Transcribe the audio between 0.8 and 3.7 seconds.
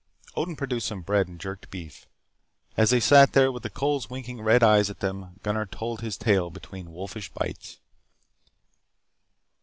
some bread and jerked beef. As they sat there, with the